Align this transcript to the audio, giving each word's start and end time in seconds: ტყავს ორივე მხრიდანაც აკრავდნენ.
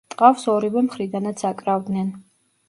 ტყავს 0.13 0.45
ორივე 0.53 0.83
მხრიდანაც 0.87 1.45
აკრავდნენ. 1.51 2.11